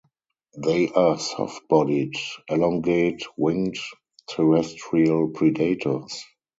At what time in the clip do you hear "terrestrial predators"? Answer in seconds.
4.27-6.23